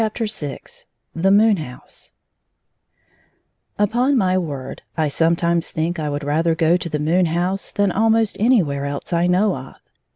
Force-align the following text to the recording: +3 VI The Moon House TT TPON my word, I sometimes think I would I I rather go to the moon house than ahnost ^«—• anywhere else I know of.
+3 0.01 0.39
VI 0.39 0.57
The 1.13 1.29
Moon 1.29 1.57
House 1.57 2.13
TT 3.79 3.91
TPON 3.91 4.15
my 4.15 4.35
word, 4.35 4.81
I 4.97 5.07
sometimes 5.07 5.69
think 5.69 5.99
I 5.99 6.09
would 6.09 6.23
I 6.23 6.25
I 6.25 6.29
rather 6.29 6.55
go 6.55 6.75
to 6.75 6.89
the 6.89 6.97
moon 6.97 7.27
house 7.27 7.69
than 7.71 7.91
ahnost 7.91 8.35
^«—• 8.37 8.37
anywhere 8.39 8.85
else 8.85 9.13
I 9.13 9.27
know 9.27 9.55
of. 9.55 9.75